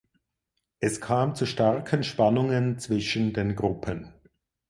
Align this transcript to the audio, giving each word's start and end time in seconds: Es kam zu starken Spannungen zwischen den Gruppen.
Es 0.79 0.99
kam 0.99 1.35
zu 1.35 1.45
starken 1.45 2.03
Spannungen 2.03 2.79
zwischen 2.79 3.33
den 3.33 3.55
Gruppen. 3.55 4.11